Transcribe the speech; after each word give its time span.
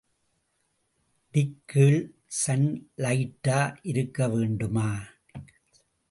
டிக்கேழ்சன் 1.33 2.65
லைட்டா 2.97 3.59
இருக்கவேண்டுமா? 3.83 4.89